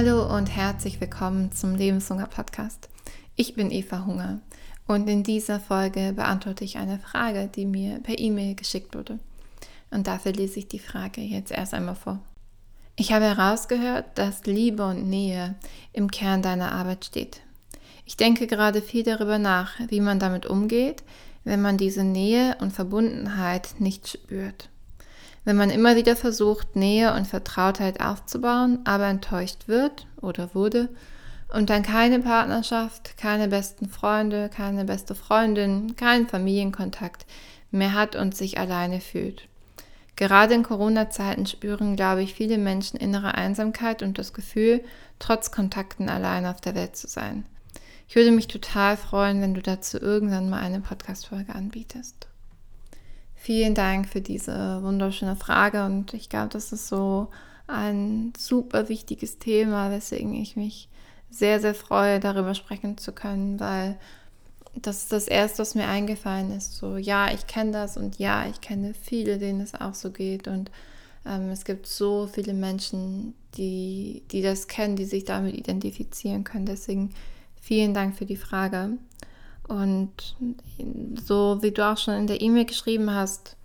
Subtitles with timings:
[0.00, 2.88] Hallo und herzlich willkommen zum Lebenshunger Podcast.
[3.34, 4.38] Ich bin Eva Hunger
[4.86, 9.18] und in dieser Folge beantworte ich eine Frage, die mir per E-Mail geschickt wurde.
[9.90, 12.20] Und dafür lese ich die Frage jetzt erst einmal vor.
[12.94, 15.56] Ich habe herausgehört, dass Liebe und Nähe
[15.92, 17.40] im Kern deiner Arbeit steht.
[18.04, 21.02] Ich denke gerade viel darüber nach, wie man damit umgeht,
[21.42, 24.68] wenn man diese Nähe und Verbundenheit nicht spürt.
[25.48, 30.90] Wenn man immer wieder versucht, Nähe und Vertrautheit aufzubauen, aber enttäuscht wird oder wurde
[31.50, 37.24] und dann keine Partnerschaft, keine besten Freunde, keine beste Freundin, keinen Familienkontakt
[37.70, 39.48] mehr hat und sich alleine fühlt.
[40.16, 44.84] Gerade in Corona-Zeiten spüren, glaube ich, viele Menschen innere Einsamkeit und das Gefühl,
[45.18, 47.46] trotz Kontakten allein auf der Welt zu sein.
[48.06, 52.28] Ich würde mich total freuen, wenn du dazu irgendwann mal eine Podcast-Folge anbietest.
[53.40, 57.28] Vielen Dank für diese wunderschöne Frage und ich glaube, das ist so
[57.68, 60.88] ein super wichtiges Thema, weswegen ich mich
[61.30, 63.96] sehr, sehr freue, darüber sprechen zu können, weil
[64.74, 66.76] das ist das Erste, was mir eingefallen ist.
[66.76, 70.48] So, ja, ich kenne das und ja, ich kenne viele, denen es auch so geht
[70.48, 70.70] und
[71.24, 76.66] ähm, es gibt so viele Menschen, die, die das kennen, die sich damit identifizieren können.
[76.66, 77.10] Deswegen
[77.60, 78.98] vielen Dank für die Frage.
[79.68, 80.36] Und
[81.26, 83.56] so wie du auch schon in der E-Mail geschrieben hast,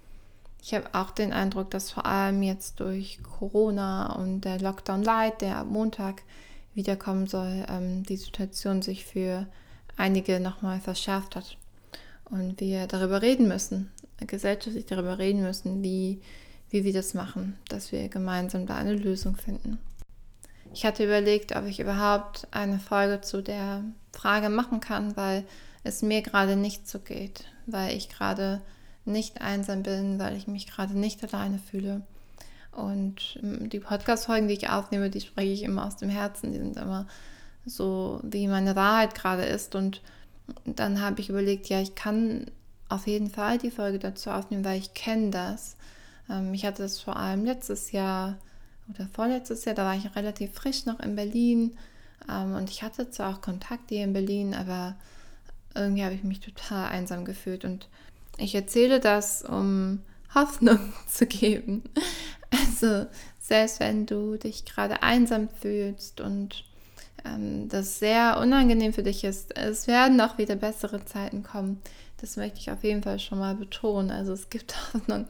[0.62, 5.42] ich habe auch den Eindruck, dass vor allem jetzt durch Corona und der Lockdown Light,
[5.42, 6.22] der ab Montag
[6.73, 9.48] wiederkommen soll, ähm, die Situation sich für
[9.98, 11.58] einige nochmal verschärft hat.
[12.26, 13.92] Und wir darüber reden müssen,
[14.26, 16.22] gesellschaftlich darüber reden müssen, wie,
[16.70, 19.80] wie wir das machen, dass wir gemeinsam da eine Lösung finden.
[20.73, 25.44] Ich hatte überlegt, ob ich überhaupt eine Folge zu der Frage machen kann, weil
[25.84, 28.62] es mir gerade nicht so geht, weil ich gerade
[29.06, 32.02] nicht einsam bin, weil ich mich gerade nicht alleine fühle.
[32.72, 36.52] Und ähm, die Podcast-Folgen, die ich aufnehme, die spreche ich immer aus dem Herzen.
[36.52, 37.08] Die sind immer
[37.66, 39.76] so, wie meine Wahrheit gerade ist.
[39.76, 40.02] Und
[40.66, 42.48] dann habe ich überlegt, ja, ich kann
[42.89, 45.76] auf jeden Fall die Folge dazu aufnehmen, weil ich kenne das.
[46.30, 48.38] Ähm, ich hatte das vor allem letztes Jahr
[48.89, 51.77] oder vorletztes Jahr, da war ich relativ frisch noch in Berlin.
[52.30, 54.95] Ähm, und ich hatte zwar auch Kontakt hier in Berlin, aber
[55.76, 57.88] irgendwie habe ich mich total einsam gefühlt und
[58.38, 60.02] ich erzähle das, um
[60.34, 61.84] Hoffnung zu geben.
[62.52, 63.08] Also
[63.39, 66.66] selbst wenn du dich gerade einsam fühlst und
[67.26, 71.82] ähm, das sehr unangenehm für dich ist, es werden auch wieder bessere Zeiten kommen.
[72.17, 74.12] Das möchte ich auf jeden Fall schon mal betonen.
[74.12, 75.26] Also es gibt Hoffnung.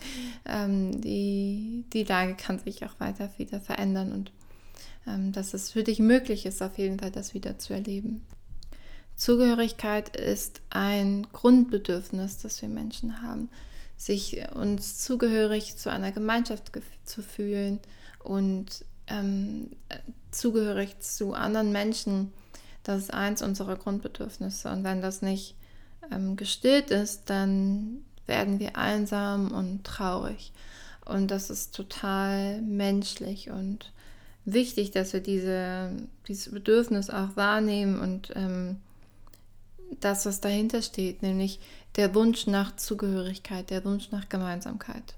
[0.46, 4.32] Ähm, die, die Lage kann sich auch weiter wieder verändern und
[5.08, 8.22] ähm, dass es für dich möglich ist, auf jeden Fall das wieder zu erleben.
[9.24, 13.48] Zugehörigkeit ist ein Grundbedürfnis, das wir Menschen haben,
[13.96, 16.74] sich uns zugehörig zu einer Gemeinschaft
[17.06, 17.80] zu fühlen
[18.22, 19.70] und ähm,
[20.32, 22.34] zugehörig zu anderen Menschen.
[22.84, 24.70] Das ist eins unserer Grundbedürfnisse.
[24.70, 25.56] Und wenn das nicht
[26.12, 30.52] ähm, gestillt ist, dann werden wir einsam und traurig.
[31.06, 33.94] Und das ist total menschlich und
[34.44, 35.92] wichtig, dass wir diese,
[36.28, 38.82] dieses Bedürfnis auch wahrnehmen und ähm,
[40.00, 41.60] das, was dahinter steht, nämlich
[41.96, 45.16] der Wunsch nach Zugehörigkeit, der Wunsch nach Gemeinsamkeit.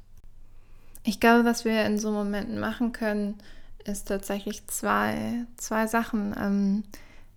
[1.03, 3.37] Ich glaube, was wir in so Momenten machen können,
[3.85, 6.35] ist tatsächlich zwei, zwei Sachen.
[6.37, 6.83] Ähm,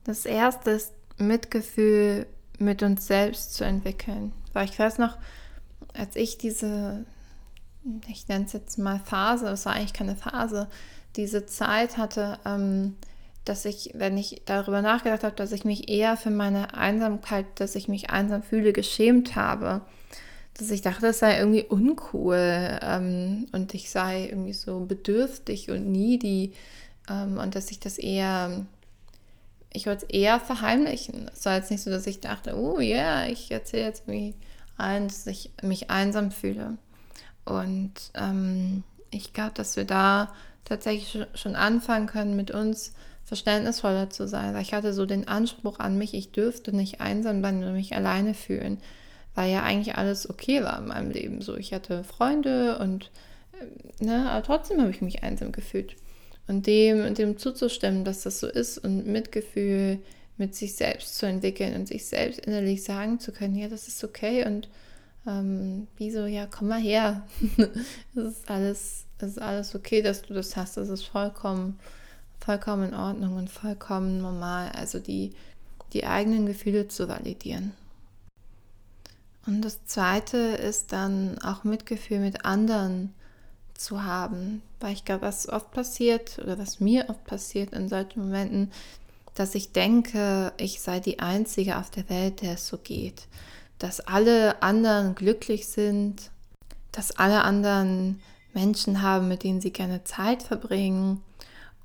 [0.05, 2.27] das erste ist Mitgefühl
[2.59, 4.33] mit uns selbst zu entwickeln.
[4.53, 5.19] Weil ich weiß noch,
[5.95, 7.05] als ich diese,
[8.09, 10.69] ich nenne es jetzt mal Phase, es war eigentlich keine Phase,
[11.17, 12.97] diese Zeit hatte, ähm,
[13.45, 17.75] dass ich, wenn ich darüber nachgedacht habe, dass ich mich eher für meine Einsamkeit, dass
[17.75, 19.83] ich mich einsam fühle, geschämt habe.
[20.55, 25.91] Dass ich dachte, das sei irgendwie uncool ähm, und ich sei irgendwie so bedürftig und
[25.91, 26.53] needy
[27.09, 28.67] ähm, und dass ich das eher,
[29.73, 31.31] ich wollte es eher verheimlichen.
[31.33, 34.35] Es war jetzt nicht so, dass ich dachte, oh ja, yeah, ich erzähle jetzt irgendwie
[34.77, 36.77] allen, dass ich mich einsam fühle.
[37.45, 40.33] Und ähm, ich glaube, dass wir da
[40.65, 42.93] tatsächlich schon anfangen können mit uns
[43.29, 44.57] verständnisvoller zu sein.
[44.57, 48.33] Ich hatte so den Anspruch an mich, ich dürfte nicht einsam sein und mich alleine
[48.33, 48.79] fühlen,
[49.35, 51.43] weil ja eigentlich alles okay war in meinem Leben.
[51.43, 53.11] So, ich hatte Freunde und
[53.53, 55.95] äh, ne, aber trotzdem habe ich mich einsam gefühlt.
[56.47, 59.99] Und dem, dem zuzustimmen, dass das so ist und Mitgefühl
[60.39, 64.03] mit sich selbst zu entwickeln und sich selbst innerlich sagen zu können, ja, das ist
[64.03, 64.71] okay und
[65.27, 67.27] ähm, wie so, ja, komm mal her.
[68.15, 70.79] das ist alles, das ist alles okay, dass du das hast.
[70.79, 71.79] Das ist vollkommen
[72.41, 74.71] vollkommen in Ordnung und vollkommen normal.
[74.73, 75.33] Also die,
[75.93, 77.73] die eigenen Gefühle zu validieren.
[79.47, 83.15] Und das Zweite ist dann auch Mitgefühl mit anderen
[83.75, 84.63] zu haben.
[84.81, 88.71] Weil ich glaube, was oft passiert oder was mir oft passiert in solchen Momenten,
[89.35, 93.27] dass ich denke, ich sei die Einzige auf der Welt, der es so geht.
[93.79, 96.31] Dass alle anderen glücklich sind,
[96.93, 98.21] dass alle anderen
[98.53, 101.23] Menschen haben, mit denen sie gerne Zeit verbringen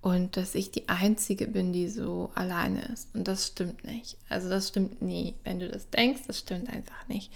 [0.04, 3.08] und dass ich die Einzige bin, die so alleine ist.
[3.16, 4.18] Und das stimmt nicht.
[4.28, 5.34] Also das stimmt nie.
[5.46, 7.32] Wenn du das denkst, das stimmt einfach nicht.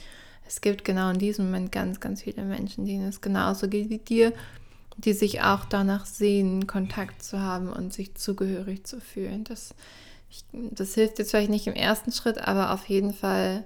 [0.46, 4.00] Es gibt genau in diesem Moment ganz, ganz viele Menschen, denen es genauso geht wie
[4.00, 4.34] dir,
[4.98, 9.46] die sich auch danach sehen, Kontakt zu haben und sich zugehörig zu fühlen.
[9.46, 9.74] Das,
[10.30, 13.64] ich, das hilft jetzt vielleicht nicht im ersten Schritt, aber auf jeden Fall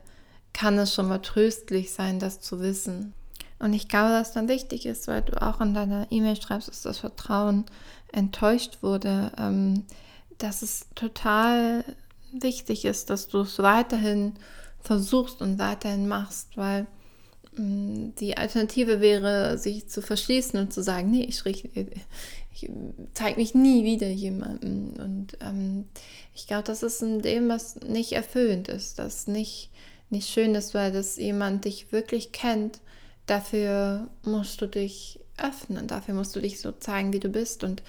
[0.53, 3.15] kann es schon mal tröstlich sein, das zu wissen.
[3.61, 6.81] Und ich glaube, dass dann wichtig ist, weil du auch in deiner E-Mail schreibst, dass
[6.81, 7.65] das Vertrauen
[8.11, 9.85] enttäuscht wurde, ähm,
[10.39, 11.85] dass es total
[12.33, 14.33] wichtig ist, dass du es weiterhin
[14.79, 16.87] versuchst und weiterhin machst, weil
[17.55, 22.69] ähm, die Alternative wäre, sich zu verschließen und zu sagen, nee, ich, ich, ich
[23.13, 24.93] zeige mich nie wieder jemandem.
[24.97, 25.85] Und ähm,
[26.33, 29.69] ich glaube, das ist in dem, was nicht erfüllend ist, das nicht,
[30.09, 32.79] nicht schön ist, weil das jemand dich wirklich kennt
[33.25, 37.63] dafür musst du dich öffnen, dafür musst du dich so zeigen, wie du bist.
[37.63, 37.81] Und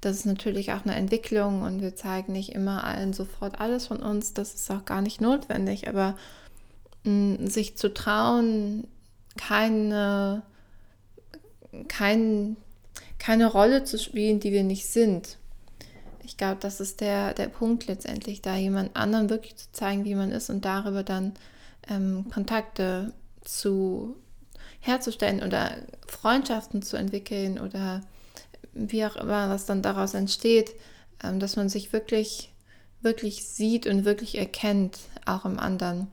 [0.00, 4.00] das ist natürlich auch eine Entwicklung und wir zeigen nicht immer allen sofort alles von
[4.00, 4.34] uns.
[4.34, 6.16] Das ist auch gar nicht notwendig, aber
[7.04, 8.86] mh, mm, sich zu trauen,
[9.36, 10.42] keine,
[11.88, 12.56] kein,
[13.18, 15.38] keine Rolle zu spielen, die wir nicht sind.
[16.24, 20.14] Ich glaube, das ist der, der Punkt letztendlich, da jemand anderen wirklich zu zeigen, wie
[20.14, 21.32] man ist und darüber dann
[21.88, 24.14] ähm, Kontakte zu
[24.80, 25.72] herzustellen oder
[26.06, 28.02] Freundschaften zu entwickeln oder
[28.72, 30.74] wie auch immer, was dann daraus entsteht,
[31.22, 32.52] ähm, dass man sich wirklich,
[33.02, 36.08] wirklich sieht und wirklich erkennt, auch im anderen.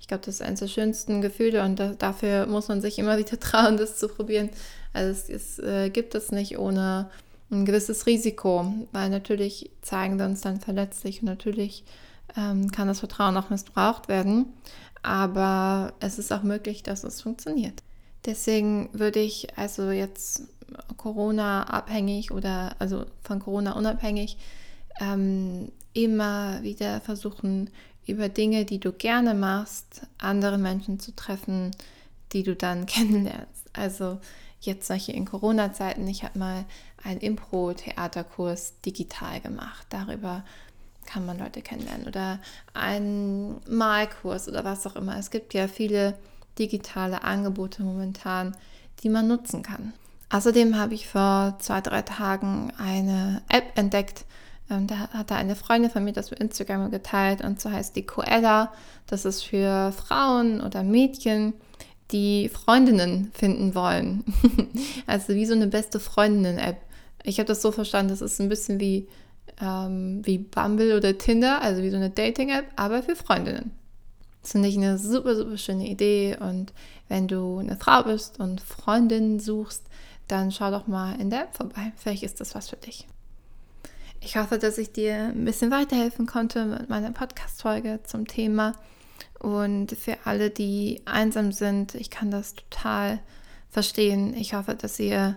[0.00, 3.18] Ich glaube, das ist eines der schönsten Gefühle und da, dafür muss man sich immer
[3.18, 4.50] wieder trauen, das zu probieren.
[4.92, 7.10] Also es, es äh, gibt es nicht ohne
[7.50, 11.84] ein gewisses Risiko, weil natürlich zeigen wir uns dann verletzlich und natürlich
[12.36, 14.46] ähm, kann das Vertrauen auch missbraucht werden,
[15.02, 17.82] aber es ist auch möglich, dass es funktioniert.
[18.26, 20.42] Deswegen würde ich also jetzt
[20.96, 24.36] Corona abhängig oder also von Corona unabhängig
[25.00, 27.70] ähm, immer wieder versuchen,
[28.06, 31.70] über Dinge, die du gerne machst, andere Menschen zu treffen,
[32.32, 33.66] die du dann kennenlernst.
[33.72, 34.18] Also
[34.60, 36.64] jetzt solche in Corona-Zeiten, ich habe mal
[37.02, 39.86] einen Impro-Theaterkurs digital gemacht.
[39.90, 40.44] Darüber
[41.06, 42.40] kann man Leute kennenlernen oder
[42.74, 45.16] einen Malkurs oder was auch immer.
[45.18, 46.14] Es gibt ja viele
[46.60, 48.54] digitale Angebote momentan,
[49.02, 49.92] die man nutzen kann.
[50.28, 54.24] Außerdem habe ich vor zwei, drei Tagen eine App entdeckt.
[54.70, 58.06] Ähm, da hat eine Freundin von mir das mit Instagram geteilt und so heißt die
[58.06, 58.72] Coella.
[59.08, 61.54] Das ist für Frauen oder Mädchen,
[62.12, 64.24] die Freundinnen finden wollen.
[65.06, 66.76] also wie so eine beste Freundinnen-App.
[67.24, 69.08] Ich habe das so verstanden, das ist ein bisschen wie,
[69.60, 73.72] ähm, wie Bumble oder Tinder, also wie so eine Dating-App, aber für Freundinnen.
[74.42, 76.36] Das finde ich eine super, super schöne Idee.
[76.38, 76.72] Und
[77.08, 79.84] wenn du eine Frau bist und Freundinnen suchst,
[80.28, 81.92] dann schau doch mal in der App vorbei.
[81.96, 83.06] Vielleicht ist das was für dich.
[84.20, 88.74] Ich hoffe, dass ich dir ein bisschen weiterhelfen konnte mit meiner Podcast-Folge zum Thema.
[89.38, 93.20] Und für alle, die einsam sind, ich kann das total
[93.70, 94.34] verstehen.
[94.34, 95.36] Ich hoffe, dass ihr,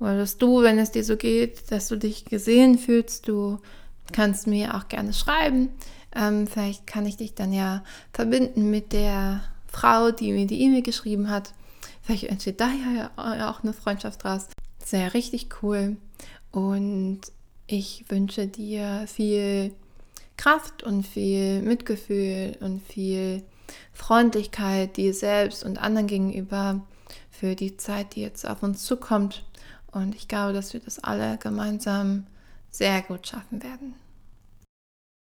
[0.00, 3.28] oder dass du, wenn es dir so geht, dass du dich gesehen fühlst.
[3.28, 3.58] Du
[4.12, 5.70] kannst mir auch gerne schreiben.
[6.14, 7.82] Ähm, vielleicht kann ich dich dann ja
[8.12, 11.52] verbinden mit der Frau, die mir die E-Mail geschrieben hat.
[12.02, 13.10] Vielleicht entsteht da ja
[13.48, 14.48] auch eine Freundschaft draus.
[14.84, 15.96] Sehr richtig cool.
[16.50, 17.20] Und
[17.66, 19.72] ich wünsche dir viel
[20.36, 23.42] Kraft und viel Mitgefühl und viel
[23.92, 26.84] Freundlichkeit dir selbst und anderen gegenüber
[27.30, 29.44] für die Zeit, die jetzt auf uns zukommt.
[29.90, 32.26] Und ich glaube, dass wir das alle gemeinsam
[32.72, 33.94] sehr gut schaffen werden.